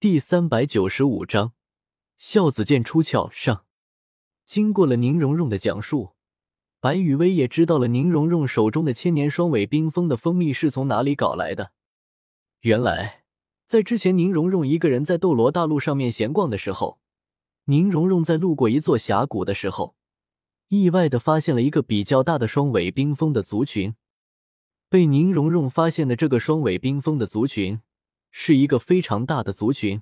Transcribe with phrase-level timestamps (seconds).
[0.00, 1.54] 第三百九十五章，
[2.16, 3.64] 孝子剑出鞘上。
[4.46, 6.12] 经过了宁荣荣的讲述，
[6.78, 11.72] 白雨薇也知道了宁荣荣手中的千年双尾冰封的蜂蜜是从哪里搞来的。
[12.60, 13.24] 原来，
[13.66, 17.00] 在之前宁荣荣一个人在斗罗大陆上面闲逛的时候，
[17.64, 19.96] 宁荣荣在路过一座峡谷的时候，
[20.68, 23.96] 意外的发现了一个比较大的双尾冰封的族群。
[24.88, 27.80] 被宁荣荣发现的这个双尾冰封的族群。
[28.40, 30.00] 是一个非常大的族群，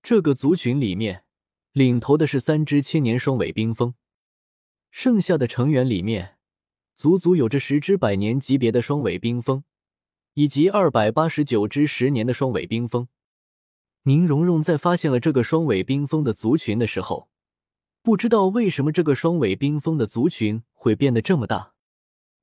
[0.00, 1.24] 这个族群里面
[1.72, 3.94] 领头的是三只千年双尾冰蜂，
[4.92, 6.36] 剩下的成员里面
[6.94, 9.64] 足足有着十只百年级别的双尾冰蜂，
[10.34, 13.08] 以及二百八十九只十年的双尾冰蜂。
[14.04, 17.28] 宁荣荣在发现了这个双尾冰蜂的族群的时候，
[18.02, 21.74] 不知道为什么这个双尾冰蜂的族群会变得这么大，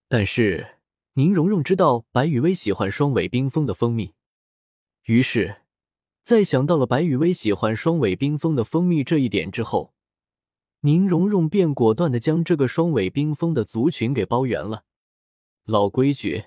[0.09, 0.79] 但是
[1.13, 4.13] 宁荣荣知道白雨薇喜欢双尾冰蜂的蜂蜜。
[5.09, 5.61] 于是，
[6.21, 9.95] 在想到了白雨薇喜欢双尾冰蜂的蜂蜜这一点之后，
[10.81, 14.83] 宁荣荣便果断的将这个双尾冰蜂的族群给包圆了。
[15.63, 16.45] 老规矩，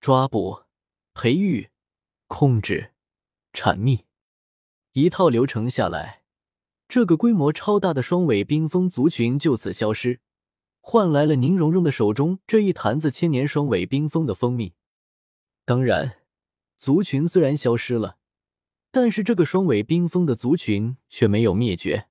[0.00, 0.62] 抓捕、
[1.14, 1.70] 培育、
[2.28, 2.92] 控制、
[3.52, 4.04] 产蜜，
[4.92, 6.22] 一套流程下来，
[6.86, 10.20] 这个规模超大的双尾冰蜂族群就此消失，
[10.80, 14.74] 换来了宁荣荣的手中这一坛子千年双尾冰蜂的蜂蜜。
[15.64, 16.18] 当然。
[16.84, 18.18] 族群虽然消失了，
[18.90, 22.08] 但是这个双尾冰封的族群却没有灭绝。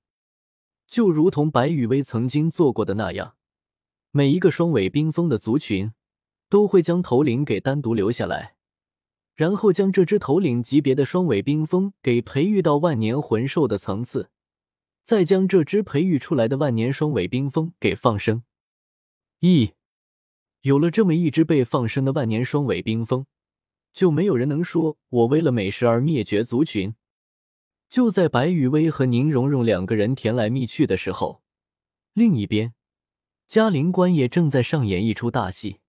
[0.87, 3.35] 就如同白羽薇曾经做过的那样，
[4.09, 5.91] 每一个双尾冰封的族群
[6.49, 8.55] 都会将头领给单独留下来，
[9.35, 14.31] 然后将这只头领级别的双尾冰封给培育到万年魂兽的层次，
[15.03, 18.41] 再将这只培育出来的万年双尾冰封给放生。
[19.41, 19.73] 一
[20.61, 23.27] 有了这么一只被放生的万年双尾冰封。
[23.93, 26.95] 就没有人能说我为了美食而灭绝族群。
[27.89, 31.43] 就在白雨薇和宁荣荣两个人甜来蜜去的时候，
[32.13, 32.73] 另一边，
[33.47, 35.81] 嘉陵关也正在上演一出大戏。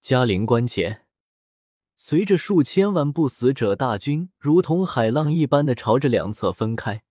[0.00, 1.02] 嘉陵关前，
[1.96, 7.02] 随着数千万不死者大军如同海浪一般的朝着两侧分开，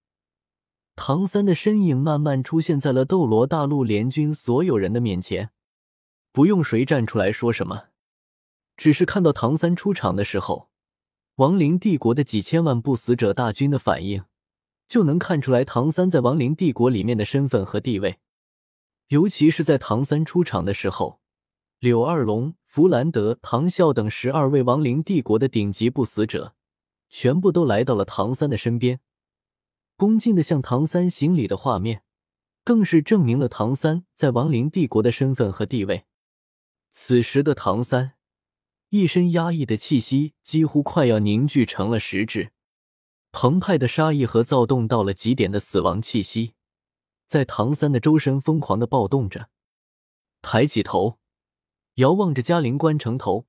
[0.95, 5.51] 唐三的身影慢慢出现在了斗罗大陆联军所有人的面前。
[6.31, 7.89] 不用谁站出来说什么。
[8.77, 10.69] 只是看到唐三出场的时候，
[11.37, 14.23] 亡灵帝国的几千万不死者大军的反应，
[14.87, 18.19] 就能看出来唐三在亡灵帝国里面的身份和地位。
[19.07, 21.19] 尤其是在唐三出场的时候，
[21.79, 26.53] 柳二龙、弗兰德、唐啸等十二位亡灵帝国的顶级不死者，
[27.09, 28.99] 全部都来到了唐三的身边，
[29.95, 32.03] 恭敬的向唐三行礼的画面，
[32.63, 36.05] 更是证明了唐三在亡灵帝国的身份和地位。
[36.91, 38.16] 此时的唐三。
[38.89, 42.53] 一身压抑的气息几乎快要凝聚成了实质，
[43.33, 46.53] 澎湃的杀意和躁动到了极点的死亡气息，
[47.25, 49.49] 在唐三的周身疯狂的暴动着。
[50.41, 51.19] 抬起头，
[51.95, 53.45] 遥望着嘉陵关城头，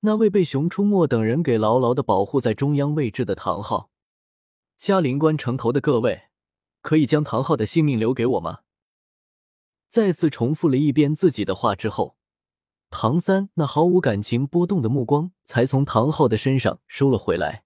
[0.00, 3.90] 那位被熊出没等人给牢牢的保护在中央位置的唐昊。
[4.78, 6.22] 嘉陵关城头的各位，
[6.80, 8.60] 可以将唐昊的性命留给我吗？
[9.90, 12.16] 再次重复了一遍自己的话之后。
[12.90, 17.64] 唐三那毫无感情波动的目光才从唐昊的身上收了回来，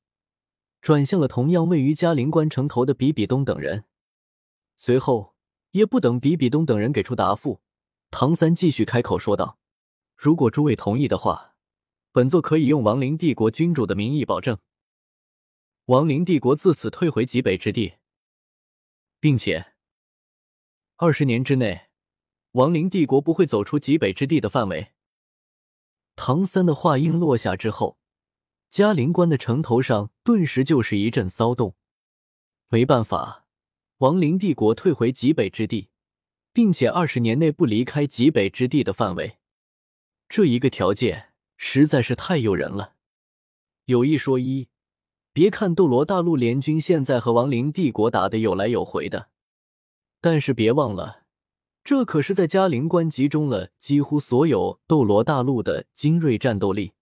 [0.80, 3.86] 转向了同样位于嘉陵关城头的比比东等人。
[4.76, 5.34] 随后，
[5.70, 7.62] 也不等比比东等人给出答复，
[8.10, 9.58] 唐三继续开口说道
[10.14, 11.54] ：“如果诸位同意的话，
[12.12, 14.58] 本座可以用亡灵帝国君主的名义保证，
[15.86, 17.94] 亡灵帝国自此退回极北之地，
[19.18, 19.72] 并且
[20.96, 21.88] 二十年之内，
[22.52, 24.92] 亡灵帝国不会走出极北之地的范围。”
[26.16, 27.98] 唐三的话音落下之后，
[28.70, 31.74] 嘉陵关的城头上顿时就是一阵骚动。
[32.68, 33.46] 没办法，
[33.98, 35.90] 亡灵帝国退回极北之地，
[36.52, 39.38] 并且二十年内不离开极北之地的范围，
[40.28, 42.94] 这一个条件实在是太诱人了。
[43.86, 44.68] 有一说一，
[45.32, 49.28] 别看斗罗大陆联军现在和亡灵帝国打的有来有回的，
[50.20, 51.23] 但是别忘了。
[51.84, 56.92] 这可是在嘉陵关集中了几乎所有斗罗大陆的精锐战斗力，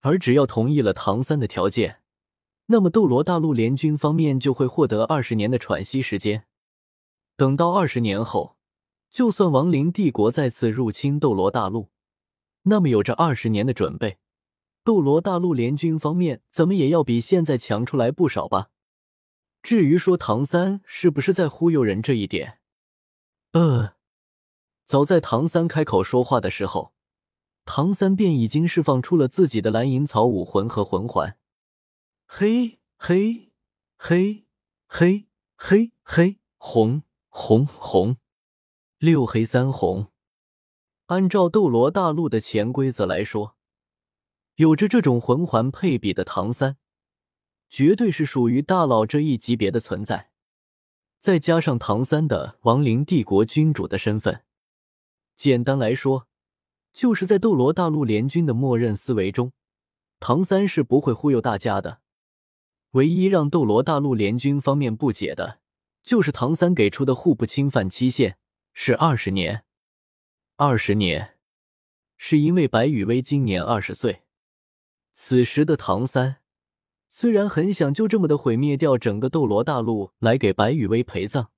[0.00, 2.00] 而只要同意了唐三的条件，
[2.66, 6.46] 那么斗罗大陆联军方面就会获得二十年的喘息时间。
[7.36, 8.56] 等到二十年后，
[9.10, 11.90] 就算亡灵帝国再次入侵斗罗大陆，
[12.62, 14.16] 那么有着二十年的准备，
[14.82, 18.70] 斗罗大陆联军方面怎么也要比现在强出来不少吧？
[19.62, 22.59] 至于说唐三是不是在忽悠人这一点，
[23.52, 23.96] 呃，
[24.84, 26.94] 早在唐三开口说话的时候，
[27.64, 31.36] 唐三便已经释放出了自己的蓝银草武魂和魂环。
[32.26, 33.50] 嘿，嘿，
[33.96, 34.46] 黑
[34.86, 35.26] 黑
[35.56, 38.18] 黑黑红红红，
[38.98, 40.12] 六黑三红。
[41.06, 43.56] 按照斗罗大陆的潜规则来说，
[44.54, 46.76] 有着这种魂环配比的唐三，
[47.68, 50.29] 绝对是属于大佬这一级别的存在。
[51.20, 54.42] 再加上唐三的亡灵帝国君主的身份，
[55.36, 56.26] 简单来说，
[56.94, 59.52] 就是在斗罗大陆联军的默认思维中，
[60.18, 62.00] 唐三是不会忽悠大家的。
[62.92, 65.60] 唯一让斗罗大陆联军方面不解的，
[66.02, 68.38] 就是唐三给出的互不侵犯期限
[68.72, 69.64] 是二十年。
[70.56, 71.36] 二十年，
[72.16, 74.22] 是因为白羽薇今年二十岁。
[75.12, 76.39] 此时的唐三
[77.10, 81.48] 虽然很想就这么的毁灭掉整个斗罗大陆来给白羽薇陪葬，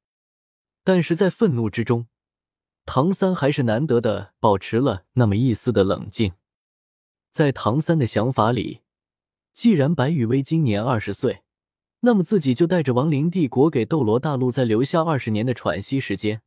[0.83, 2.09] 但是在愤怒之中，
[2.85, 6.33] 唐三还是难得的保持了那么一丝的冷静。
[7.31, 8.81] 在唐三的想法里，
[9.53, 11.43] 既然白羽薇今年二十岁，
[12.01, 16.43] 那么自己就带着亡灵帝国给斗罗大陆再留下二十年的喘息时间。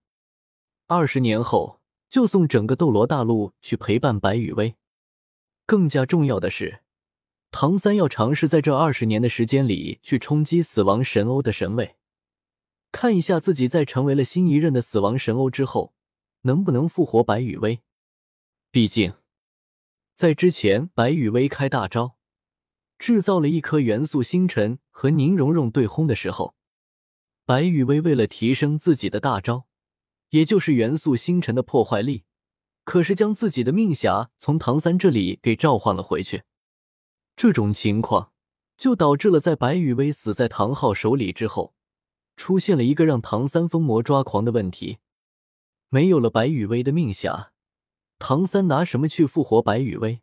[0.87, 1.79] 二十年后。
[2.07, 4.75] 就送整个斗罗大陆去陪伴白羽薇。
[5.65, 6.81] 更加重要的是，
[7.51, 11.95] 唐三要尝试在这二十年的时间里去冲击死亡神欧的神位，
[12.91, 15.93] 看一下自己在成为了新一任的死亡神欧之后，
[16.41, 17.79] 能不能复活白羽薇。
[18.71, 19.13] 毕竟，
[20.15, 22.17] 在之前白羽薇开大招，
[22.99, 26.55] 制造了一颗元素星辰和宁荣荣对轰的时候，
[27.45, 29.67] 白羽薇为了提升自己的大招。
[30.31, 32.25] 也就是元素星辰的破坏力，
[32.83, 36.43] 可是将自己的命匣从唐三这里给召唤了回去。
[37.35, 38.31] 这种情况
[38.77, 41.73] 就导致了在白羽薇死在唐昊手里之后，
[42.35, 44.99] 出现了一个让唐三疯魔抓狂的问题：
[45.89, 47.49] 没有了白羽薇的命匣，
[48.19, 50.21] 唐三拿什么去复活白羽薇？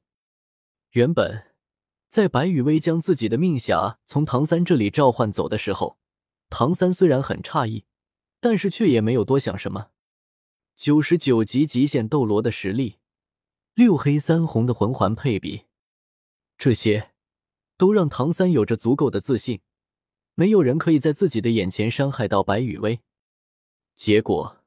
[0.93, 1.55] 原本
[2.09, 5.99] 在白羽薇将自己的命匣从唐三这里召唤走的时候，
[6.51, 7.87] 唐三虽然很诧异，
[8.41, 9.89] 但是却也没有多想什么。
[10.77, 12.99] 九十九级极限斗罗的实力，
[13.75, 15.65] 六黑三红的魂环配比，
[16.65, 17.11] 这些
[17.77, 19.63] 都让唐三有着足够的自信，
[20.37, 23.01] 没有人可以在自己的眼前伤害到白羽薇。
[23.97, 24.63] 结果，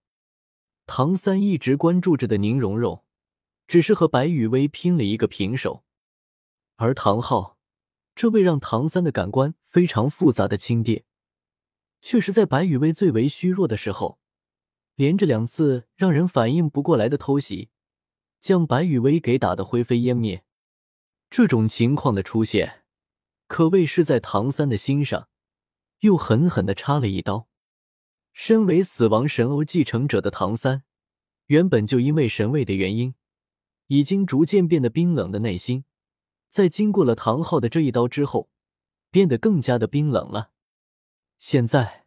[0.85, 3.05] 唐三一直关注着的宁荣荣，
[3.65, 5.85] 只是和白羽薇拼了一个平手，
[6.75, 7.57] 而唐昊
[8.13, 11.05] 这位让唐三的感官非常复杂的亲爹，
[12.01, 14.19] 却是在白羽薇最为虚弱的时候。
[14.95, 17.69] 连着两次让人反应不过来的偷袭，
[18.41, 20.44] 将白羽薇给打得灰飞烟灭。
[21.29, 22.83] 这种情况的出现，
[23.47, 25.29] 可谓是在唐三的心上
[25.99, 27.47] 又狠狠的插了一刀。
[28.33, 30.83] 身为死亡神欧继承者的唐三，
[31.47, 33.15] 原本就因为神位的原因，
[33.87, 35.85] 已经逐渐变得冰冷的内心，
[36.49, 38.49] 在经过了唐昊的这一刀之后，
[39.09, 40.51] 变得更加的冰冷了。
[41.37, 42.03] 现在。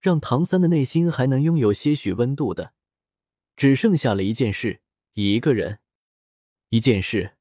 [0.00, 2.72] 让唐三的内心还能拥有些许温度的，
[3.56, 4.80] 只剩下了一件事，
[5.14, 5.80] 一个人，
[6.68, 7.36] 一件事，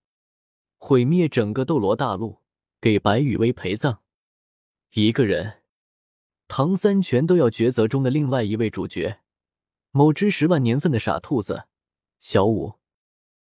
[0.87, 2.37] 毁灭整个斗罗大陆，
[2.79, 4.03] 给白羽薇陪葬。
[4.93, 5.63] 一个人，
[6.47, 9.19] 唐三全都要抉择中的另外一位主角，
[9.91, 11.65] 某只十万年份的傻兔子，
[12.19, 12.76] 小五。